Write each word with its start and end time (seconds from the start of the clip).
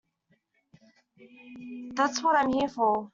That's 1.93 2.23
what 2.23 2.35
I'm 2.35 2.51
here 2.53 2.67
for. 2.69 3.09